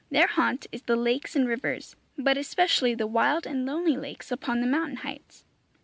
Their 0.09 0.25
haunt 0.25 0.65
is 0.71 0.81
the 0.81 0.95
lakes 0.95 1.35
and 1.35 1.47
rivers, 1.47 1.95
but 2.17 2.35
especially 2.35 2.95
the 2.95 3.05
wild 3.05 3.45
and 3.45 3.67
lonely 3.67 3.97
lakes 3.97 4.31
upon 4.31 4.59
the 4.59 4.65
mountain 4.65 4.97
heights. 5.05 5.45